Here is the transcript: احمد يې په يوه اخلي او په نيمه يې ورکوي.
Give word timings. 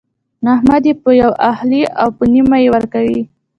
احمد 0.55 0.83
يې 0.89 0.93
په 1.03 1.09
يوه 1.21 1.35
اخلي 1.51 1.81
او 2.01 2.07
په 2.17 2.23
نيمه 2.33 2.57
يې 2.63 2.69
ورکوي. 2.75 3.21